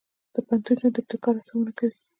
د 0.33 0.35
پوهنتون 0.45 0.75
ژوند 0.79 0.93
د 0.95 0.97
ابتکار 1.01 1.33
هڅونه 1.37 1.71
کوي. 1.79 1.97